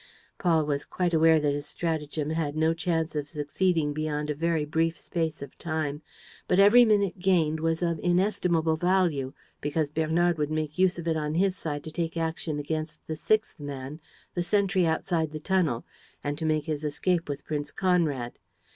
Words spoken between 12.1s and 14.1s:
action against the sixth man,